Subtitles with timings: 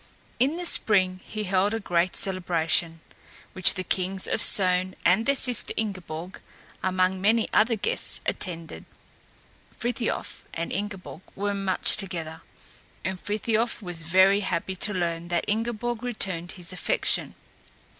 [0.39, 3.01] In the spring he held a great celebration,
[3.53, 6.39] which the kings of Sogn and their sister Ingeborg,
[6.81, 8.85] among many other guests, attended.
[9.77, 12.41] Frithiof and Ingeborg were much together,
[13.05, 17.35] and Frithiof was very happy to learn that Ingeborg returned his affection.